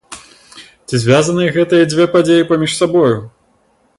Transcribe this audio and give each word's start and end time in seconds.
Ці 0.87 0.95
звязаныя 1.03 1.51
гэтыя 1.59 1.83
дзве 1.91 2.05
падзеі 2.15 2.49
паміж 2.53 2.71
сабою? 2.81 3.13